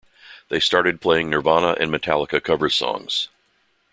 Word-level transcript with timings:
They 0.49 0.59
started 0.59 0.99
playing 0.99 1.29
Nirvana 1.29 1.77
and 1.79 1.91
Metallica 1.91 2.43
cover 2.43 2.71
songs. 2.71 3.27